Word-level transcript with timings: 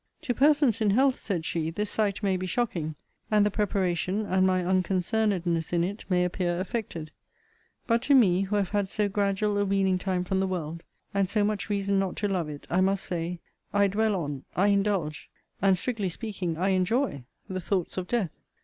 'To 0.23 0.33
persons 0.33 0.81
in 0.81 0.89
health, 0.89 1.19
said 1.19 1.45
she, 1.45 1.69
this 1.69 1.91
sight 1.91 2.23
may 2.23 2.35
be 2.35 2.47
shocking; 2.47 2.95
and 3.29 3.45
the 3.45 3.51
preparation, 3.51 4.25
and 4.25 4.47
my 4.47 4.63
unconcernedness 4.65 5.71
in 5.71 5.83
it, 5.83 6.05
may 6.09 6.23
appear 6.23 6.59
affected: 6.59 7.11
but 7.85 8.01
to 8.01 8.15
me, 8.15 8.41
who 8.41 8.55
have 8.55 8.69
had 8.69 8.89
so 8.89 9.07
gradual 9.07 9.59
a 9.59 9.63
weaning 9.63 9.99
time 9.99 10.23
from 10.23 10.39
the 10.39 10.47
world, 10.47 10.83
and 11.13 11.29
so 11.29 11.43
much 11.43 11.69
reason 11.69 11.99
not 11.99 12.15
to 12.15 12.27
love 12.27 12.49
it, 12.49 12.65
I 12.67 12.81
must 12.81 13.03
say, 13.05 13.41
I 13.73 13.85
dwell 13.85 14.15
on, 14.15 14.43
I 14.55 14.69
indulge, 14.69 15.29
(and, 15.61 15.77
strictly 15.77 16.09
speaking, 16.09 16.57
I 16.57 16.69
enjoy,) 16.69 17.25
the 17.47 17.61
thoughts 17.61 17.95
of 17.95 18.07
death. 18.07 18.31